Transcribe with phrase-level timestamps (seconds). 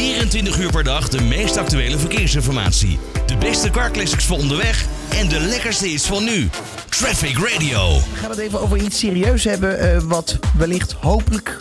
[0.00, 2.98] 24 uur per dag de meest actuele verkeersinformatie.
[3.26, 6.48] De beste carclassics voor onderweg en de lekkerste is van nu.
[6.88, 7.94] Traffic Radio.
[7.94, 11.58] We gaan het even over iets serieus hebben, eh, wat wellicht hopelijk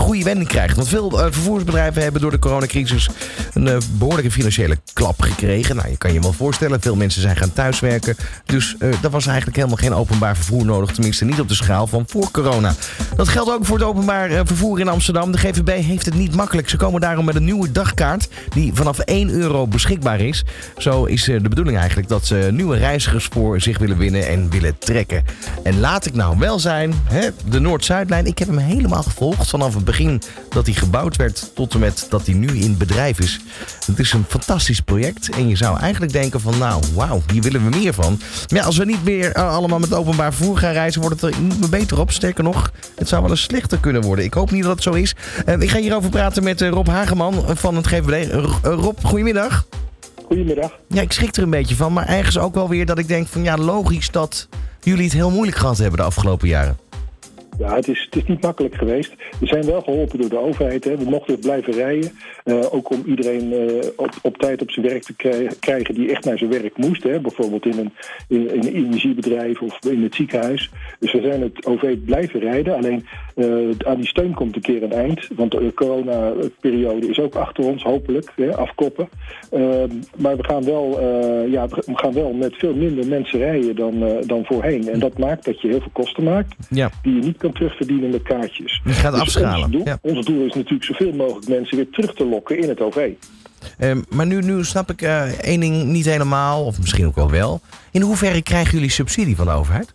[0.00, 0.76] goede wending krijgt.
[0.76, 3.08] Want veel eh, vervoersbedrijven hebben door de coronacrisis
[3.54, 5.76] een eh, behoorlijke financiële klap gekregen.
[5.76, 8.16] Nou, je kan je wel voorstellen, veel mensen zijn gaan thuiswerken.
[8.44, 10.90] Dus uh, er was eigenlijk helemaal geen openbaar vervoer nodig.
[10.90, 12.74] Tenminste niet op de schaal van voor corona.
[13.16, 15.32] Dat geldt ook voor het openbaar vervoer in Amsterdam.
[15.32, 16.68] De GVB heeft het niet makkelijk.
[16.68, 20.44] Ze komen daarom met een nieuwe dagkaart die vanaf 1 euro beschikbaar is.
[20.76, 24.78] Zo is de bedoeling eigenlijk dat ze nieuwe reizigers voor zich willen winnen en willen
[24.78, 25.24] trekken.
[25.62, 28.26] En laat ik nou wel zijn, hè, de Noord-Zuidlijn.
[28.26, 32.26] Ik heb hem helemaal gevolgd vanaf begin dat hij gebouwd werd tot en met dat
[32.26, 33.40] hij nu in bedrijf is.
[33.86, 37.70] Het is een fantastisch project en je zou eigenlijk denken van nou, wauw, hier willen
[37.70, 38.20] we meer van.
[38.48, 41.34] Maar ja, als we niet meer uh, allemaal met openbaar vervoer gaan reizen, wordt het
[41.34, 42.10] er niet beter op.
[42.10, 44.24] Sterker nog, het zou wel eens slechter kunnen worden.
[44.24, 45.14] Ik hoop niet dat het zo is.
[45.46, 48.32] Uh, ik ga hierover praten met uh, Rob Hageman van het GVD.
[48.62, 49.66] Rob, goedemiddag.
[50.26, 50.78] Goedemiddag.
[50.88, 53.28] Ja, ik schrik er een beetje van, maar ergens ook wel weer dat ik denk
[53.28, 54.48] van ja, logisch dat
[54.80, 56.87] jullie het heel moeilijk gehad hebben de afgelopen jaren.
[57.58, 59.14] Ja, het is, het is niet makkelijk geweest.
[59.40, 60.84] We zijn wel geholpen door de overheid.
[60.84, 60.96] Hè.
[60.96, 62.10] We mochten blijven rijden.
[62.44, 65.14] Uh, ook om iedereen uh, op, op tijd op zijn werk te
[65.60, 67.02] krijgen die echt naar zijn werk moest.
[67.02, 67.20] Hè.
[67.20, 67.92] Bijvoorbeeld in een,
[68.28, 70.70] in, in, een energiebedrijf of in het ziekenhuis.
[70.98, 72.76] Dus we zijn het OV blijven rijden.
[72.76, 73.06] Alleen
[73.38, 75.28] uh, aan die steun komt een keer een eind.
[75.36, 79.08] Want de coronaperiode is ook achter ons, hopelijk, hè, afkoppen.
[79.50, 81.00] Ehm, maar we gaan, wel,
[81.50, 84.88] ja, we gaan wel met veel minder mensen rijden dan, dan voorheen.
[84.88, 86.90] En dat maakt dat je heel veel kosten maakt ja.
[87.02, 88.80] die je niet kan terugverdienen met kaartjes.
[88.84, 89.62] Je gaat dus afschalen.
[89.62, 89.98] Ons doel, ja.
[90.02, 93.10] ons doel is natuurlijk zoveel mogelijk mensen weer terug te lokken in het OV.
[93.78, 95.02] Um, maar nu, nu snap ik
[95.40, 97.60] één ding niet helemaal, of misschien ook wel wel.
[97.90, 99.94] In hoeverre krijgen jullie subsidie van de overheid?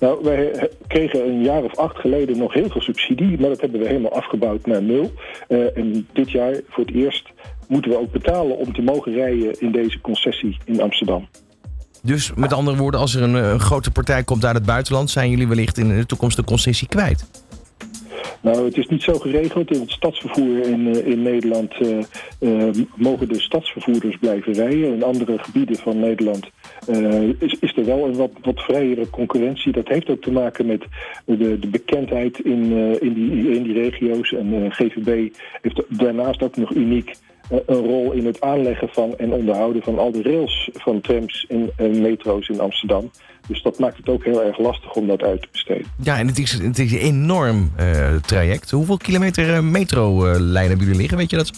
[0.00, 3.80] Nou, wij kregen een jaar of acht geleden nog heel veel subsidie, maar dat hebben
[3.80, 5.12] we helemaal afgebouwd naar nul.
[5.48, 7.30] Uh, en dit jaar voor het eerst
[7.68, 11.28] moeten we ook betalen om te mogen rijden in deze concessie in Amsterdam.
[12.02, 15.30] Dus met andere woorden, als er een, een, grote partij komt uit het buitenland, zijn
[15.30, 17.30] jullie wellicht in de toekomst de concessie kwijt?
[18.40, 19.70] Nou, het is niet zo geregeld.
[19.70, 21.98] In het stadsvervoer in, in Nederland uh,
[22.40, 24.94] uh, mogen de stadsvervoerders blijven rijden.
[24.94, 26.50] In andere gebieden van Nederland
[27.38, 29.72] is, is er wel een wat, wat vrijere concurrentie.
[29.72, 30.84] Dat heeft ook te maken met
[31.24, 34.32] de, de bekendheid in, in, die, in die regio's.
[34.32, 37.14] En GVB heeft daarnaast ook nog uniek
[37.50, 41.46] een rol in het aanleggen van en onderhouden van al de rails van trams
[41.76, 43.10] en, metro's in Amsterdam.
[43.46, 45.86] Dus dat maakt het ook heel erg lastig om dat uit te besteden.
[46.02, 47.72] Ja, en het is, het is een enorm
[48.26, 48.70] traject.
[48.70, 51.18] Hoeveel kilometer uh, metrolijn hebben jullie liggen?
[51.18, 51.50] Weet je dat?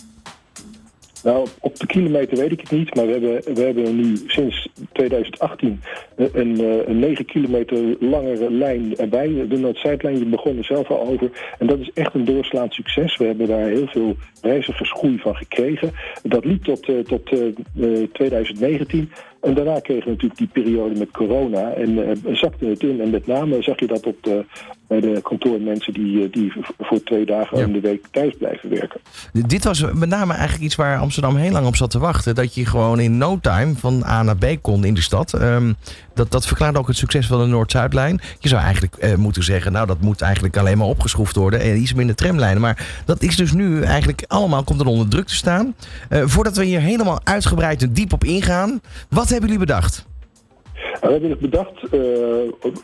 [1.23, 4.69] Nou, op de kilometer weet ik het niet, maar we hebben, we hebben nu sinds
[4.93, 5.83] 2018
[6.17, 9.47] een, een 9 kilometer langere lijn erbij.
[9.49, 11.31] De Noord-Zuidlijn, je begon er zelf al over.
[11.59, 13.17] En dat is echt een doorslaand succes.
[13.17, 15.93] We hebben daar heel veel reizigersgroei van gekregen.
[16.23, 19.11] Dat liep tot, uh, tot uh, 2019.
[19.43, 23.01] En daarna kregen we natuurlijk die periode met corona en uh, zakte het in.
[23.01, 24.45] En met name zag je dat op de,
[24.87, 27.65] bij de kantoormensen die, die voor twee dagen ja.
[27.65, 29.01] in de week thuis blijven werken.
[29.33, 32.35] Dit was met name eigenlijk iets waar Amsterdam heel lang op zat te wachten.
[32.35, 35.33] Dat je gewoon in no time van A naar B kon in de stad.
[35.33, 35.77] Um,
[36.15, 38.21] dat, dat verklaart ook het succes van de Noord-Zuidlijn.
[38.39, 41.61] Je zou eigenlijk uh, moeten zeggen, nou dat moet eigenlijk alleen maar opgeschroefd worden.
[41.61, 42.61] En iets minder tramlijnen.
[42.61, 45.75] Maar dat is dus nu eigenlijk allemaal, komt er onder druk te staan.
[46.11, 48.81] Uh, voordat we hier helemaal uitgebreid en diep op ingaan.
[49.09, 50.11] Wat hebben jullie bedacht?
[51.03, 51.91] We hebben het bedacht, uh,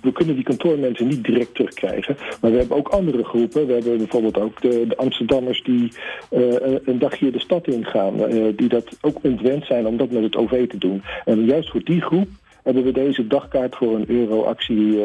[0.03, 2.17] we kunnen die kantoormensen niet direct terugkrijgen.
[2.41, 3.67] Maar we hebben ook andere groepen.
[3.67, 5.93] We hebben bijvoorbeeld ook de, Amsterdammers die
[6.31, 6.55] uh,
[6.85, 8.15] een dagje de stad ingaan.
[8.15, 11.03] Uh, die dat ook ontwend zijn om dat met het OV te doen.
[11.25, 12.29] En juist voor die groep
[12.63, 14.99] hebben we deze dagkaart voor een euro-actie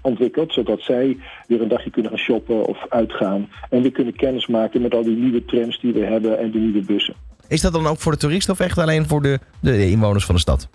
[0.00, 0.52] ontwikkeld.
[0.52, 1.16] Zodat zij
[1.46, 3.48] weer een dagje kunnen gaan shoppen of uitgaan.
[3.70, 6.58] En we kunnen kennis maken met al die nieuwe trams die we hebben en de
[6.58, 7.14] nieuwe bussen.
[7.50, 10.34] Is dat dan ook voor de toeristen of echt alleen voor de, de inwoners van
[10.34, 10.68] de stad?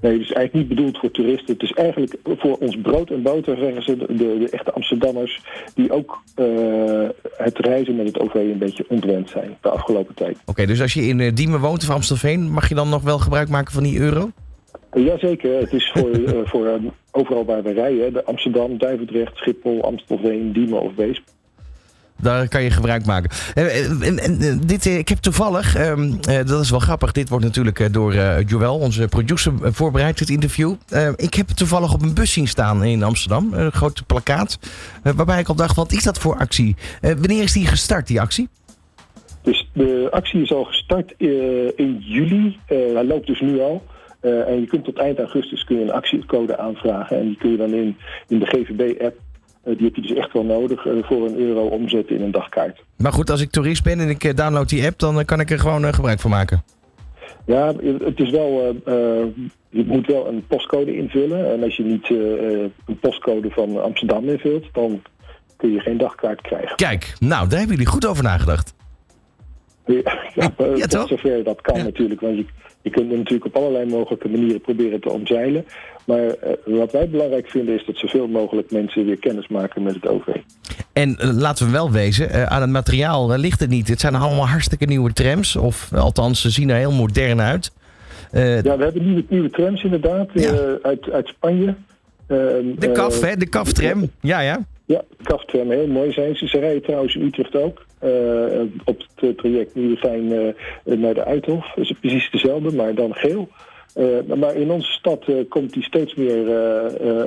[0.00, 1.52] Nee, het is eigenlijk niet bedoeld voor toeristen.
[1.52, 5.40] Het is eigenlijk voor ons brood en boter, zeggen ze, de, de echte Amsterdammers...
[5.74, 10.36] die ook uh, het reizen met het OV een beetje ontwend zijn de afgelopen tijd.
[10.40, 12.50] Oké, okay, dus als je in uh, Diemen woont of Amstelveen...
[12.50, 14.30] mag je dan nog wel gebruik maken van die euro?
[14.92, 18.12] Uh, Jazeker, het is voor, uh, voor overal waar we rijden.
[18.12, 21.33] De Amsterdam, Duivendrecht, Schiphol, Amstelveen, Diemen of Weesp.
[22.20, 23.30] Daar kan je gebruik maken.
[23.54, 26.16] En, en, dit, ik heb toevallig, uh,
[26.46, 28.14] dat is wel grappig, dit wordt natuurlijk door
[28.46, 30.74] Joël, onze producer, voorbereid, dit interview.
[31.16, 34.58] ik heb toevallig op een bus zien staan in Amsterdam, een grote plakkaat,
[35.02, 36.76] waarbij ik al dacht, wat is dat voor actie?
[37.00, 38.48] wanneer is die gestart, die actie?
[39.42, 41.14] Dus de actie is al gestart
[41.76, 43.82] in juli, hij loopt dus nu al.
[44.20, 47.56] en je kunt tot eind augustus kun je een actiecode aanvragen en die kun je
[47.56, 47.96] dan in,
[48.28, 49.16] in de GVB-app
[49.64, 52.84] die heb je dus echt wel nodig voor een euro omzetten in een dagkaart.
[52.96, 55.58] Maar goed, als ik toerist ben en ik download die app, dan kan ik er
[55.58, 56.62] gewoon gebruik van maken.
[57.46, 57.72] Ja,
[58.04, 58.76] het is wel.
[59.68, 61.52] je moet wel een postcode invullen.
[61.52, 65.02] En als je niet een postcode van Amsterdam invult, dan
[65.56, 66.76] kun je geen dagkaart krijgen.
[66.76, 68.74] Kijk, nou, daar hebben jullie goed over nagedacht.
[70.34, 72.20] Ja, ja, tot zover dat kan natuurlijk.
[72.20, 72.44] Want je,
[72.82, 75.64] je kunt het natuurlijk op allerlei mogelijke manieren proberen te omzeilen.
[76.04, 76.32] Maar uh,
[76.78, 80.26] wat wij belangrijk vinden is dat zoveel mogelijk mensen weer kennis maken met het OV.
[80.92, 83.88] En uh, laten we wel wezen, uh, aan het materiaal ligt het niet.
[83.88, 85.56] Het zijn allemaal hartstikke nieuwe trams.
[85.56, 87.72] Of althans, ze zien er heel modern uit.
[88.32, 90.28] ja, we hebben nieuwe, nieuwe trams inderdaad
[90.82, 91.74] uit, uit Spanje.
[92.26, 93.36] de KAF, hè?
[93.36, 94.10] De KAF-tram.
[94.20, 94.64] Ja, ja.
[94.86, 96.48] Ja, de KAF-tram, heel mooi zijn ze.
[96.48, 97.86] Ze rijden trouwens in Utrecht ook.
[98.84, 101.72] Op het traject Nieuwegein uh, naar de Uithof.
[101.74, 103.48] Dat is precies dezelfde, maar dan geel.
[103.96, 106.46] Uh, maar in onze stad komt die steeds meer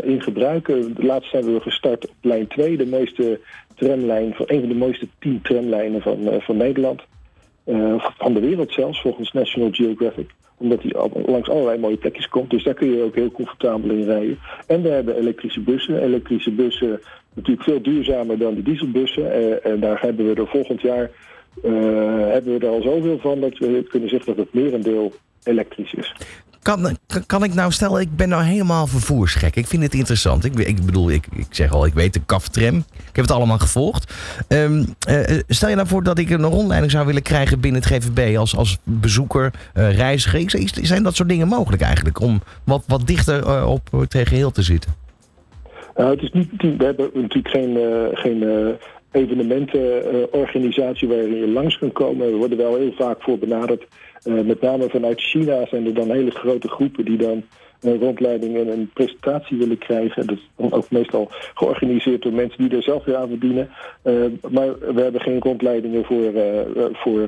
[0.04, 0.72] in gebruik.
[0.98, 3.40] laatst hebben we gestart op lijn 2, de mooiste
[3.76, 7.02] tramlijn, een van de mooiste tien tramlijnen van, van Nederland.
[8.18, 10.30] van de wereld zelfs, volgens National Geographic.
[10.58, 12.50] Omdat die langs allerlei mooie plekjes komt.
[12.50, 14.40] Dus daar kun je ook heel comfortabel in rijden.
[14.68, 16.04] En we hebben elektrische bussen.
[16.04, 17.00] Elektrische bussen
[17.38, 19.64] natuurlijk veel duurzamer dan de dieselbussen.
[19.64, 21.10] en daar hebben we er volgend jaar
[22.32, 25.14] hebben we er al zoveel van dat we kunnen zeggen dat het merendeel
[25.44, 26.16] elektrisch is.
[26.62, 29.56] Kan, kan ik nou, stel ik ben nou helemaal vervoersgek.
[29.56, 30.46] Ik vind het interessant.
[30.46, 32.76] Ik, ik bedoel, ik, ik zeg al, ik weet de kaftram.
[32.76, 34.14] Ik heb het allemaal gevolgd.
[34.48, 37.92] Um, uh, stel je nou voor dat ik een rondleiding zou willen krijgen binnen het
[37.92, 40.70] GVB als, als bezoeker, reiziger.
[40.82, 42.20] Zijn dat soort dingen mogelijk eigenlijk?
[42.20, 45.07] Om wat, wat dichter op het geheel te zitten?
[45.98, 47.78] Nou, het is niet, we hebben natuurlijk geen,
[48.14, 48.44] geen
[49.12, 52.32] evenementenorganisatie waarin je langs kan komen.
[52.32, 53.88] We worden wel heel vaak voor benaderd
[54.24, 57.44] uh, met name vanuit China zijn er dan hele grote groepen die dan
[57.82, 60.28] een rondleiding en een presentatie willen krijgen.
[60.28, 63.70] Dat is dan ook meestal georganiseerd door mensen die er zelf weer aan verdienen.
[64.04, 66.42] Uh, maar we hebben geen rondleidingen voor, uh,
[66.94, 67.28] voor,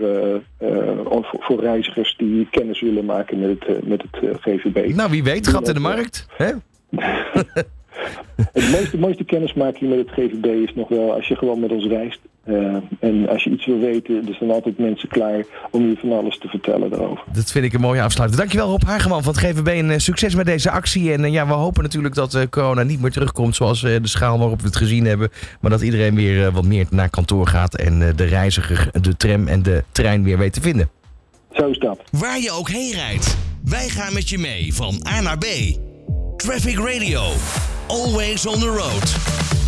[1.03, 4.95] voor, voor, reizigers die kennis willen maken met het, met het GVB.
[4.95, 6.27] Nou, wie weet, gat in de markt.
[6.37, 6.51] Hè?
[8.51, 11.85] Het mooiste, mooiste kennismaking met het GVB is nog wel als je gewoon met ons
[11.85, 12.19] reist.
[12.45, 16.11] Uh, en als je iets wil weten, er zijn altijd mensen klaar om je van
[16.11, 17.23] alles te vertellen daarover.
[17.33, 18.41] Dat vind ik een mooie afsluiting.
[18.41, 21.13] Dankjewel Rob Hageman van het GVB en uh, succes met deze actie.
[21.13, 24.61] En uh, ja, we hopen natuurlijk dat corona niet meer terugkomt zoals de schaal waarop
[24.61, 25.29] we het gezien hebben.
[25.61, 29.63] Maar dat iedereen weer wat meer naar kantoor gaat en de reiziger, de tram en
[29.63, 30.89] de trein weer weet te vinden.
[31.51, 31.99] Zo is dat.
[32.11, 35.45] Waar je ook heen rijdt, wij gaan met je mee van A naar B.
[36.37, 37.21] Traffic Radio.
[37.89, 39.58] Always on the road.